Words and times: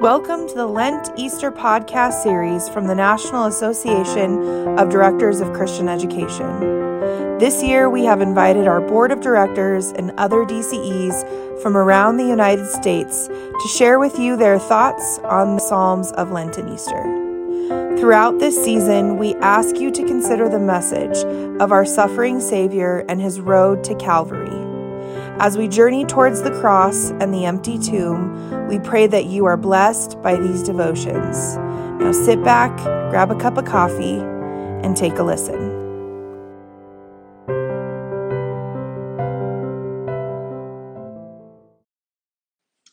Welcome 0.00 0.46
to 0.48 0.54
the 0.54 0.66
Lent 0.66 1.08
Easter 1.16 1.50
podcast 1.50 2.22
series 2.22 2.68
from 2.68 2.86
the 2.86 2.94
National 2.94 3.46
Association 3.46 4.78
of 4.78 4.90
Directors 4.90 5.40
of 5.40 5.54
Christian 5.54 5.88
Education. 5.88 7.38
This 7.38 7.62
year, 7.62 7.88
we 7.88 8.04
have 8.04 8.20
invited 8.20 8.68
our 8.68 8.82
board 8.82 9.10
of 9.10 9.22
directors 9.22 9.92
and 9.92 10.12
other 10.18 10.44
DCEs 10.44 11.62
from 11.62 11.78
around 11.78 12.18
the 12.18 12.26
United 12.26 12.66
States 12.66 13.28
to 13.28 13.68
share 13.74 13.98
with 13.98 14.18
you 14.18 14.36
their 14.36 14.58
thoughts 14.58 15.18
on 15.24 15.54
the 15.54 15.62
Psalms 15.62 16.12
of 16.12 16.30
Lent 16.30 16.58
and 16.58 16.68
Easter. 16.68 17.96
Throughout 17.98 18.38
this 18.38 18.62
season, 18.62 19.16
we 19.16 19.34
ask 19.36 19.76
you 19.76 19.90
to 19.90 20.04
consider 20.04 20.50
the 20.50 20.60
message 20.60 21.16
of 21.58 21.72
our 21.72 21.86
suffering 21.86 22.40
Savior 22.40 23.02
and 23.08 23.18
his 23.18 23.40
road 23.40 23.82
to 23.84 23.94
Calvary. 23.94 24.55
As 25.38 25.58
we 25.58 25.68
journey 25.68 26.04
towards 26.04 26.42
the 26.42 26.50
cross 26.50 27.10
and 27.10 27.32
the 27.32 27.44
empty 27.44 27.78
tomb, 27.78 28.68
we 28.68 28.78
pray 28.78 29.06
that 29.06 29.26
you 29.26 29.44
are 29.44 29.56
blessed 29.56 30.20
by 30.22 30.36
these 30.36 30.62
devotions. 30.62 31.56
Now 32.00 32.12
sit 32.12 32.42
back, 32.42 32.76
grab 33.10 33.30
a 33.30 33.36
cup 33.36 33.58
of 33.58 33.64
coffee, 33.64 34.18
and 34.18 34.96
take 34.96 35.18
a 35.18 35.22
listen. 35.22 35.86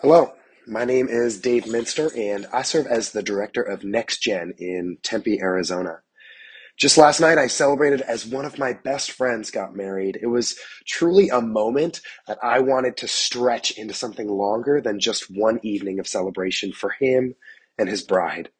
Hello, 0.00 0.32
my 0.66 0.84
name 0.84 1.08
is 1.08 1.40
Dave 1.40 1.66
Minster, 1.66 2.10
and 2.16 2.46
I 2.52 2.62
serve 2.62 2.86
as 2.86 3.10
the 3.10 3.22
director 3.22 3.62
of 3.62 3.80
NextGen 3.80 4.58
in 4.58 4.98
Tempe, 5.02 5.40
Arizona. 5.40 6.02
Just 6.78 6.96
last 6.96 7.18
night, 7.20 7.38
I 7.38 7.48
celebrated 7.48 8.02
as 8.02 8.24
one 8.24 8.44
of 8.44 8.56
my 8.56 8.72
best 8.72 9.10
friends 9.10 9.50
got 9.50 9.74
married. 9.74 10.16
It 10.22 10.28
was 10.28 10.56
truly 10.86 11.28
a 11.28 11.40
moment 11.40 12.00
that 12.28 12.38
I 12.40 12.60
wanted 12.60 12.96
to 12.98 13.08
stretch 13.08 13.72
into 13.72 13.94
something 13.94 14.28
longer 14.28 14.80
than 14.80 15.00
just 15.00 15.24
one 15.28 15.58
evening 15.64 15.98
of 15.98 16.06
celebration 16.06 16.72
for 16.72 16.90
him 16.90 17.34
and 17.78 17.88
his 17.88 18.04
bride. 18.04 18.50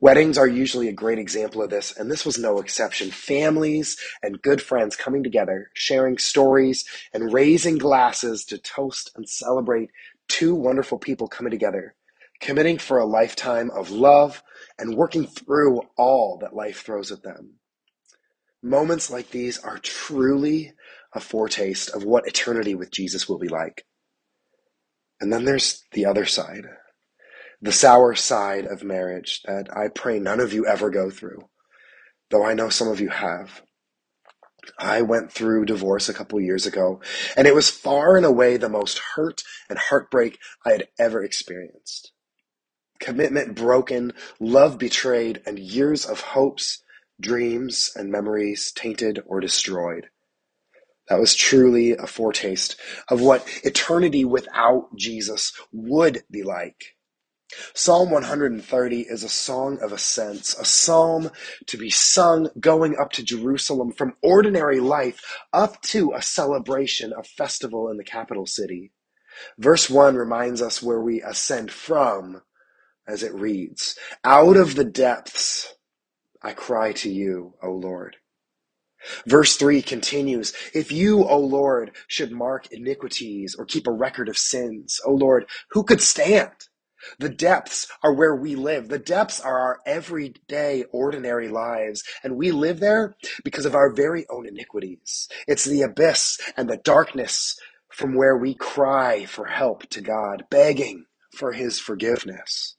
Weddings 0.00 0.36
are 0.36 0.48
usually 0.48 0.88
a 0.88 0.92
great 0.92 1.20
example 1.20 1.62
of 1.62 1.70
this, 1.70 1.96
and 1.96 2.10
this 2.10 2.26
was 2.26 2.38
no 2.38 2.58
exception. 2.58 3.12
Families 3.12 3.96
and 4.20 4.42
good 4.42 4.60
friends 4.60 4.96
coming 4.96 5.22
together, 5.22 5.70
sharing 5.74 6.18
stories, 6.18 6.84
and 7.12 7.32
raising 7.32 7.78
glasses 7.78 8.44
to 8.46 8.58
toast 8.58 9.12
and 9.14 9.28
celebrate 9.28 9.90
two 10.26 10.56
wonderful 10.56 10.98
people 10.98 11.28
coming 11.28 11.52
together 11.52 11.94
committing 12.44 12.76
for 12.76 12.98
a 12.98 13.06
lifetime 13.06 13.70
of 13.70 13.90
love 13.90 14.42
and 14.78 14.94
working 14.94 15.26
through 15.26 15.80
all 15.96 16.36
that 16.42 16.54
life 16.54 16.82
throws 16.82 17.10
at 17.10 17.22
them. 17.22 17.54
Moments 18.62 19.10
like 19.10 19.30
these 19.30 19.58
are 19.58 19.78
truly 19.78 20.74
a 21.14 21.20
foretaste 21.20 21.88
of 21.96 22.04
what 22.04 22.28
eternity 22.28 22.74
with 22.74 22.90
Jesus 22.90 23.26
will 23.26 23.38
be 23.38 23.48
like. 23.48 23.86
And 25.22 25.32
then 25.32 25.46
there's 25.46 25.84
the 25.92 26.04
other 26.04 26.26
side, 26.26 26.66
the 27.62 27.72
sour 27.72 28.14
side 28.14 28.66
of 28.66 28.84
marriage 28.84 29.40
that 29.46 29.74
I 29.74 29.88
pray 29.88 30.18
none 30.18 30.40
of 30.40 30.52
you 30.52 30.66
ever 30.66 30.90
go 30.90 31.08
through, 31.08 31.48
though 32.30 32.44
I 32.44 32.52
know 32.52 32.68
some 32.68 32.88
of 32.88 33.00
you 33.00 33.08
have. 33.08 33.62
I 34.78 35.00
went 35.00 35.32
through 35.32 35.64
divorce 35.64 36.10
a 36.10 36.14
couple 36.14 36.38
years 36.42 36.66
ago, 36.66 37.00
and 37.38 37.46
it 37.46 37.54
was 37.54 37.70
far 37.70 38.18
and 38.18 38.26
away 38.26 38.58
the 38.58 38.68
most 38.68 39.00
hurt 39.14 39.42
and 39.70 39.78
heartbreak 39.78 40.38
I 40.66 40.72
had 40.72 40.88
ever 40.98 41.24
experienced 41.24 42.13
commitment 43.04 43.54
broken, 43.54 44.14
love 44.40 44.78
betrayed, 44.78 45.42
and 45.44 45.58
years 45.58 46.06
of 46.06 46.20
hopes, 46.20 46.82
dreams, 47.20 47.90
and 47.94 48.10
memories 48.10 48.72
tainted 48.72 49.22
or 49.26 49.40
destroyed. 49.40 50.08
That 51.08 51.20
was 51.20 51.34
truly 51.34 51.92
a 51.92 52.06
foretaste 52.06 52.76
of 53.10 53.20
what 53.20 53.46
eternity 53.62 54.24
without 54.24 54.88
Jesus 54.96 55.52
would 55.70 56.22
be 56.30 56.42
like. 56.42 56.96
Psalm 57.74 58.10
130 58.10 59.00
is 59.02 59.22
a 59.22 59.28
song 59.28 59.78
of 59.82 59.92
ascents, 59.92 60.58
a 60.58 60.64
psalm 60.64 61.30
to 61.66 61.76
be 61.76 61.90
sung 61.90 62.48
going 62.58 62.96
up 62.96 63.12
to 63.12 63.22
Jerusalem 63.22 63.92
from 63.92 64.16
ordinary 64.22 64.80
life 64.80 65.22
up 65.52 65.82
to 65.82 66.14
a 66.14 66.22
celebration, 66.22 67.12
a 67.12 67.22
festival 67.22 67.90
in 67.90 67.98
the 67.98 68.02
capital 68.02 68.46
city. 68.46 68.92
Verse 69.58 69.90
1 69.90 70.16
reminds 70.16 70.62
us 70.62 70.82
where 70.82 71.00
we 71.00 71.20
ascend 71.20 71.70
from 71.70 72.40
as 73.06 73.22
it 73.22 73.34
reads 73.34 73.96
Out 74.24 74.56
of 74.56 74.74
the 74.74 74.84
depths 74.84 75.74
I 76.42 76.52
cry 76.52 76.92
to 76.92 77.10
you, 77.10 77.54
O 77.62 77.70
Lord. 77.70 78.16
Verse 79.26 79.56
3 79.56 79.82
continues 79.82 80.52
If 80.72 80.90
you, 80.90 81.24
O 81.24 81.38
Lord, 81.38 81.92
should 82.08 82.32
mark 82.32 82.72
iniquities 82.72 83.54
or 83.58 83.64
keep 83.64 83.86
a 83.86 83.92
record 83.92 84.28
of 84.28 84.38
sins, 84.38 85.00
O 85.06 85.12
Lord, 85.12 85.46
who 85.70 85.84
could 85.84 86.00
stand? 86.00 86.52
The 87.18 87.28
depths 87.28 87.86
are 88.02 88.14
where 88.14 88.34
we 88.34 88.54
live. 88.54 88.88
The 88.88 88.98
depths 88.98 89.40
are 89.40 89.58
our 89.58 89.80
everyday, 89.86 90.84
ordinary 90.90 91.48
lives. 91.48 92.02
And 92.22 92.36
we 92.36 92.50
live 92.50 92.80
there 92.80 93.16
because 93.44 93.66
of 93.66 93.74
our 93.74 93.92
very 93.92 94.26
own 94.30 94.46
iniquities. 94.46 95.28
It's 95.46 95.64
the 95.64 95.82
abyss 95.82 96.40
and 96.56 96.68
the 96.68 96.78
darkness 96.78 97.56
from 97.90 98.14
where 98.14 98.36
we 98.36 98.54
cry 98.54 99.26
for 99.26 99.46
help 99.46 99.86
to 99.90 100.00
God, 100.00 100.46
begging 100.50 101.04
for 101.36 101.52
his 101.52 101.78
forgiveness. 101.78 102.76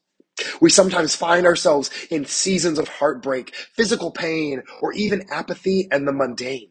We 0.61 0.69
sometimes 0.69 1.15
find 1.15 1.45
ourselves 1.45 1.91
in 2.09 2.25
seasons 2.25 2.79
of 2.79 2.87
heartbreak, 2.87 3.55
physical 3.55 4.11
pain, 4.11 4.63
or 4.81 4.93
even 4.93 5.27
apathy 5.31 5.87
and 5.91 6.07
the 6.07 6.13
mundane. 6.13 6.69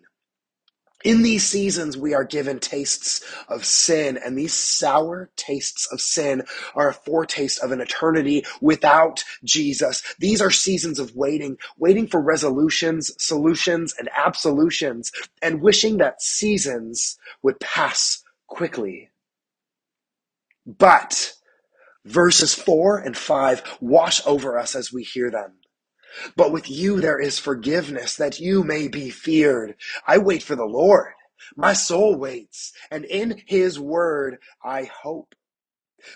In 1.05 1.23
these 1.23 1.47
seasons, 1.47 1.97
we 1.97 2.15
are 2.15 2.25
given 2.25 2.61
tastes 2.61 3.25
of 3.49 3.65
sin, 3.65 4.19
and 4.25 4.39
these 4.39 4.55
sour 4.55 5.31
tastes 5.37 5.87
of 5.93 6.01
sin 6.01 6.43
are 6.75 6.91
a 6.91 6.95
foretaste 6.95 7.63
of 7.63 7.73
an 7.73 7.81
eternity 7.81 8.45
without 8.61 9.25
Jesus. 9.45 10.03
These 10.19 10.43
are 10.43 10.51
seasons 10.51 10.99
of 10.99 11.17
waiting, 11.17 11.59
waiting 11.79 12.07
for 12.07 12.21
resolutions, 12.23 13.13
solutions, 13.19 13.95
and 13.99 14.11
absolutions, 14.17 15.13
and 15.43 15.63
wishing 15.63 15.99
that 15.99 16.23
seasons 16.23 17.19
would 17.43 17.61
pass 17.61 18.23
quickly. 18.47 19.11
But 20.67 21.35
Verses 22.05 22.55
4 22.55 22.99
and 22.99 23.17
5 23.17 23.79
wash 23.81 24.27
over 24.27 24.59
us 24.59 24.75
as 24.75 24.93
we 24.93 25.03
hear 25.03 25.31
them. 25.31 25.55
But 26.37 26.53
with 26.53 26.71
you 26.71 27.01
there 27.01 27.21
is 27.21 27.39
forgiveness 27.39 28.17
that 28.17 28.41
you 28.41 28.63
may 28.63 28.89
be 28.89 29.11
feared. 29.11 29.75
I 30.07 30.19
wait 30.19 30.43
for 30.43 30.57
the 30.57 30.67
Lord. 30.67 31.15
My 31.57 31.73
soul 31.73 32.17
waits, 32.17 32.73
and 32.91 33.05
in 33.05 33.43
his 33.47 33.79
word 33.79 34.39
I 34.65 34.85
hope. 34.85 35.35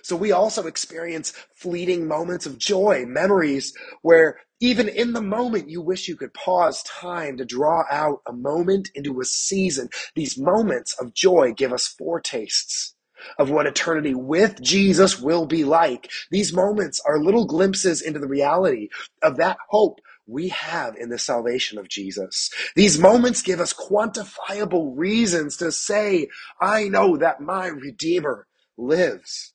So 0.02 0.16
we 0.16 0.32
also 0.32 0.66
experience 0.66 1.32
fleeting 1.54 2.06
moments 2.06 2.46
of 2.46 2.58
joy, 2.58 3.06
memories 3.06 3.72
where 4.02 4.38
even 4.60 4.88
in 4.88 5.12
the 5.14 5.22
moment 5.22 5.70
you 5.70 5.80
wish 5.80 6.08
you 6.08 6.16
could 6.16 6.34
pause 6.34 6.82
time 6.82 7.38
to 7.38 7.44
draw 7.44 7.84
out 7.90 8.20
a 8.26 8.32
moment 8.32 8.90
into 8.94 9.20
a 9.20 9.24
season. 9.24 9.88
These 10.14 10.38
moments 10.38 10.94
of 11.00 11.14
joy 11.14 11.52
give 11.52 11.72
us 11.72 11.88
foretastes 11.88 12.94
of 13.38 13.50
what 13.50 13.66
eternity 13.66 14.14
with 14.14 14.60
Jesus 14.62 15.20
will 15.20 15.46
be 15.46 15.64
like. 15.64 16.10
These 16.30 16.52
moments 16.52 17.00
are 17.06 17.20
little 17.20 17.46
glimpses 17.46 18.02
into 18.02 18.18
the 18.20 18.28
reality 18.28 18.88
of 19.22 19.36
that 19.38 19.58
hope 19.70 20.00
we 20.26 20.48
have 20.48 20.96
in 20.96 21.08
the 21.08 21.18
salvation 21.18 21.78
of 21.78 21.88
Jesus. 21.88 22.50
These 22.76 22.98
moments 22.98 23.42
give 23.42 23.60
us 23.60 23.72
quantifiable 23.72 24.92
reasons 24.96 25.56
to 25.58 25.72
say, 25.72 26.28
I 26.60 26.88
know 26.88 27.16
that 27.16 27.40
my 27.40 27.66
Redeemer 27.68 28.46
lives. 28.76 29.54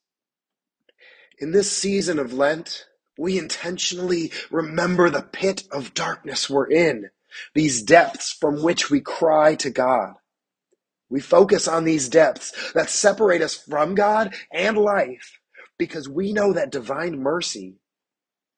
In 1.39 1.51
this 1.51 1.71
season 1.71 2.19
of 2.19 2.33
Lent, 2.33 2.85
we 3.17 3.37
intentionally 3.37 4.31
remember 4.51 5.09
the 5.09 5.21
pit 5.21 5.63
of 5.71 5.93
darkness 5.93 6.49
we're 6.49 6.69
in, 6.69 7.09
these 7.53 7.83
depths 7.83 8.31
from 8.31 8.63
which 8.63 8.89
we 8.89 9.01
cry 9.01 9.55
to 9.55 9.69
God. 9.69 10.13
We 11.09 11.21
focus 11.21 11.67
on 11.67 11.85
these 11.85 12.09
depths 12.09 12.73
that 12.73 12.89
separate 12.89 13.41
us 13.41 13.55
from 13.55 13.95
God 13.95 14.35
and 14.51 14.77
life 14.77 15.39
because 15.77 16.09
we 16.09 16.33
know 16.33 16.53
that 16.53 16.71
divine 16.71 17.19
mercy 17.19 17.75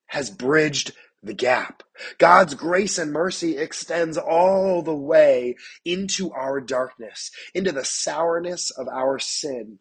has 0.07 0.29
bridged 0.29 0.93
the 1.23 1.33
gap. 1.33 1.83
God's 2.19 2.53
grace 2.53 2.97
and 2.97 3.11
mercy 3.11 3.57
extends 3.57 4.17
all 4.17 4.83
the 4.83 4.95
way 4.95 5.55
into 5.85 6.31
our 6.31 6.61
darkness, 6.61 7.31
into 7.53 7.71
the 7.71 7.85
sourness 7.85 8.71
of 8.71 8.87
our 8.87 9.19
sin. 9.19 9.79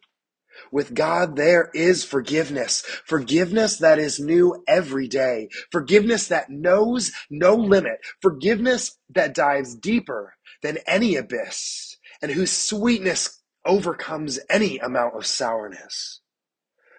With 0.71 0.93
God, 0.93 1.35
there 1.35 1.69
is 1.73 2.03
forgiveness. 2.03 2.81
Forgiveness 3.05 3.77
that 3.79 3.99
is 3.99 4.19
new 4.19 4.63
every 4.67 5.07
day. 5.07 5.49
Forgiveness 5.71 6.27
that 6.29 6.49
knows 6.49 7.11
no 7.29 7.55
limit. 7.55 7.99
Forgiveness 8.21 8.97
that 9.13 9.33
dives 9.35 9.75
deeper 9.75 10.35
than 10.63 10.79
any 10.87 11.15
abyss 11.15 11.97
and 12.21 12.31
whose 12.31 12.51
sweetness 12.51 13.41
overcomes 13.65 14.39
any 14.49 14.77
amount 14.79 15.15
of 15.15 15.25
sourness. 15.25 16.21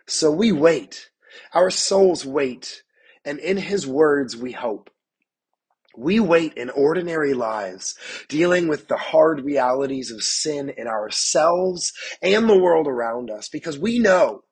So 0.06 0.30
we 0.30 0.52
wait, 0.52 1.10
our 1.52 1.70
souls 1.70 2.24
wait, 2.24 2.82
and 3.24 3.38
in 3.38 3.56
his 3.56 3.86
words 3.86 4.36
we 4.36 4.52
hope. 4.52 4.90
We 5.96 6.20
wait 6.20 6.54
in 6.54 6.68
ordinary 6.70 7.32
lives, 7.32 7.96
dealing 8.28 8.68
with 8.68 8.88
the 8.88 8.98
hard 8.98 9.44
realities 9.44 10.10
of 10.10 10.22
sin 10.22 10.68
in 10.68 10.86
ourselves 10.86 11.92
and 12.20 12.48
the 12.48 12.58
world 12.58 12.86
around 12.86 13.30
us, 13.30 13.48
because 13.48 13.78
we 13.78 13.98
know 13.98 14.42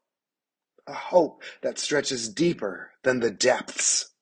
a 0.86 0.94
hope 0.94 1.42
that 1.62 1.78
stretches 1.78 2.28
deeper 2.28 2.92
than 3.02 3.20
the 3.20 3.30
depths. 3.30 4.13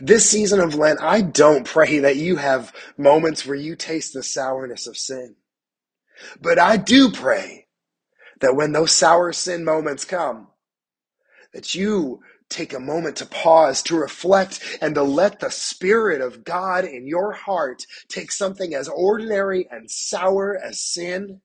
This 0.00 0.28
season 0.28 0.60
of 0.60 0.74
Lent, 0.74 1.00
I 1.02 1.20
don't 1.22 1.64
pray 1.64 2.00
that 2.00 2.16
you 2.16 2.36
have 2.36 2.72
moments 2.98 3.46
where 3.46 3.56
you 3.56 3.76
taste 3.76 4.14
the 4.14 4.22
sourness 4.22 4.86
of 4.86 4.96
sin. 4.96 5.36
But 6.40 6.58
I 6.58 6.76
do 6.76 7.10
pray 7.10 7.68
that 8.40 8.56
when 8.56 8.72
those 8.72 8.92
sour 8.92 9.32
sin 9.32 9.64
moments 9.64 10.04
come, 10.04 10.48
that 11.52 11.74
you 11.74 12.20
take 12.48 12.72
a 12.72 12.80
moment 12.80 13.16
to 13.16 13.26
pause, 13.26 13.82
to 13.84 13.96
reflect, 13.98 14.78
and 14.80 14.94
to 14.94 15.02
let 15.02 15.40
the 15.40 15.50
Spirit 15.50 16.20
of 16.20 16.44
God 16.44 16.84
in 16.84 17.06
your 17.06 17.32
heart 17.32 17.84
take 18.08 18.32
something 18.32 18.74
as 18.74 18.88
ordinary 18.88 19.68
and 19.70 19.90
sour 19.90 20.58
as 20.58 20.82
sin 20.82 21.40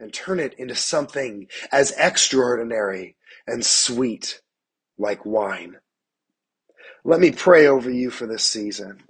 and 0.00 0.12
turn 0.12 0.40
it 0.40 0.54
into 0.58 0.74
something 0.74 1.48
as 1.72 1.94
extraordinary 1.98 3.16
and 3.46 3.64
sweet 3.64 4.40
like 4.98 5.24
wine. 5.24 5.76
Let 7.06 7.20
me 7.20 7.32
pray 7.32 7.66
over 7.66 7.90
you 7.90 8.08
for 8.10 8.26
this 8.26 8.44
season. 8.44 9.02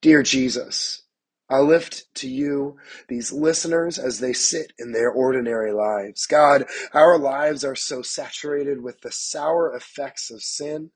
Dear 0.00 0.22
Jesus, 0.22 1.02
I 1.50 1.58
lift 1.58 2.06
to 2.16 2.28
you 2.28 2.76
these 3.08 3.32
listeners 3.32 3.98
as 3.98 4.20
they 4.20 4.32
sit 4.32 4.72
in 4.78 4.92
their 4.92 5.10
ordinary 5.10 5.72
lives. 5.72 6.26
God, 6.26 6.64
our 6.94 7.18
lives 7.18 7.64
are 7.64 7.74
so 7.74 8.02
saturated 8.02 8.82
with 8.82 9.00
the 9.00 9.10
sour 9.10 9.74
effects 9.74 10.30
of 10.30 10.42
sin, 10.42 10.92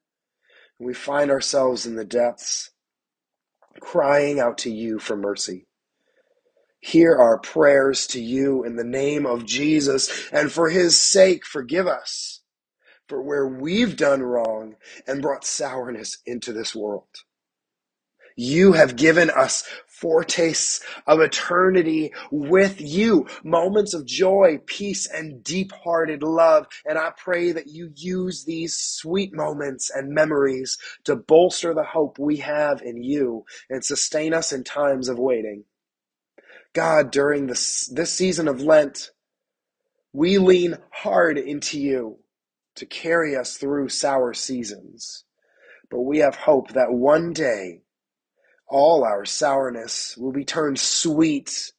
and 0.79 0.87
we 0.87 0.95
find 0.95 1.29
ourselves 1.29 1.87
in 1.87 1.97
the 1.97 2.05
depths, 2.05 2.71
crying 3.81 4.39
out 4.39 4.59
to 4.59 4.71
you 4.71 5.01
for 5.01 5.17
mercy. 5.17 5.67
Hear 6.79 7.17
our 7.17 7.39
prayers 7.39 8.07
to 8.09 8.21
you 8.21 8.63
in 8.63 8.77
the 8.77 8.85
name 8.85 9.27
of 9.27 9.45
Jesus, 9.45 10.31
and 10.31 10.53
for 10.53 10.71
his 10.71 10.97
sake, 10.97 11.45
forgive 11.45 11.89
us 11.89 12.43
for 13.09 13.23
where 13.23 13.47
we've 13.47 13.97
done 13.97 14.23
wrong 14.23 14.77
and 15.07 15.23
brought 15.23 15.45
sourness 15.45 16.19
into 16.27 16.53
this 16.53 16.75
world. 16.75 17.05
You 18.39 18.75
have 18.75 18.97
given 18.97 19.31
us 19.31 19.65
foretastes 19.89 20.85
of 21.07 21.21
eternity 21.21 22.13
with 22.31 22.79
you, 22.79 23.27
moments 23.43 23.95
of 23.95 24.05
joy, 24.05 24.61
peace, 24.67 25.07
and 25.07 25.43
deep 25.43 25.73
hearted 25.73 26.23
love. 26.23 26.67
And 26.85 26.99
I 26.99 27.13
pray 27.17 27.53
that 27.53 27.69
you 27.69 27.93
use 27.95 28.45
these 28.45 28.77
sweet 28.77 29.33
moments 29.35 29.91
and 29.91 30.11
memories 30.11 30.77
to 31.05 31.17
bolster 31.17 31.73
the 31.73 31.83
hope 31.83 32.19
we 32.19 32.37
have 32.39 32.83
in 32.83 33.03
you 33.03 33.47
and 33.71 33.83
sustain 33.83 34.35
us 34.35 34.53
in 34.53 34.65
times 34.65 35.09
of 35.09 35.19
waiting. 35.19 35.65
God, 36.75 37.11
during 37.11 37.47
this, 37.47 37.87
this 37.87 38.13
season 38.13 38.49
of 38.49 38.61
Lent, 38.61 39.13
we 40.13 40.37
lean 40.37 40.77
hard 40.91 41.39
into 41.39 41.81
you 41.81 42.19
to 42.77 42.87
carry 42.87 43.37
us 43.37 43.57
through 43.57 43.89
sour 43.89 44.33
seasons. 44.35 45.25
But 45.91 46.01
we 46.01 46.19
have 46.19 46.37
hope 46.37 46.73
that 46.73 46.93
one 46.93 47.33
day 47.33 47.83
all 48.69 49.05
our 49.05 49.25
sourness 49.25 50.17
will 50.17 50.33
be 50.33 50.45
turned 50.45 50.79
sweet 50.79 51.73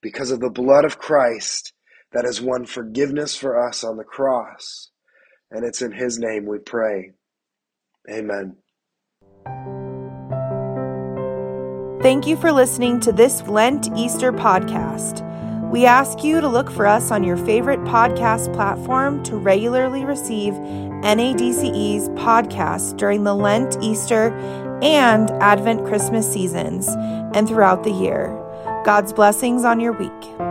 because 0.00 0.30
of 0.30 0.40
the 0.40 0.50
blood 0.50 0.84
of 0.84 0.98
Christ 0.98 1.72
that 2.12 2.24
has 2.24 2.40
won 2.40 2.66
forgiveness 2.66 3.36
for 3.36 3.66
us 3.66 3.82
on 3.82 3.96
the 3.96 4.04
cross. 4.04 4.90
And 5.50 5.64
it's 5.64 5.82
in 5.82 5.92
His 5.92 6.18
name 6.18 6.46
we 6.46 6.58
pray. 6.58 7.12
Amen. 8.10 8.56
Thank 12.02 12.26
you 12.26 12.36
for 12.36 12.52
listening 12.52 13.00
to 13.00 13.12
this 13.12 13.42
Lent 13.48 13.88
Easter 13.96 14.30
podcast. 14.30 15.22
We 15.74 15.86
ask 15.86 16.22
you 16.22 16.40
to 16.40 16.46
look 16.46 16.70
for 16.70 16.86
us 16.86 17.10
on 17.10 17.24
your 17.24 17.36
favorite 17.36 17.80
podcast 17.80 18.54
platform 18.54 19.24
to 19.24 19.34
regularly 19.34 20.04
receive 20.04 20.52
NADCE's 20.52 22.10
podcasts 22.10 22.96
during 22.96 23.24
the 23.24 23.34
Lent, 23.34 23.76
Easter, 23.82 24.32
and 24.84 25.32
Advent 25.42 25.84
Christmas 25.84 26.32
seasons 26.32 26.86
and 27.34 27.48
throughout 27.48 27.82
the 27.82 27.90
year. 27.90 28.28
God's 28.84 29.12
blessings 29.12 29.64
on 29.64 29.80
your 29.80 29.94
week. 29.94 30.43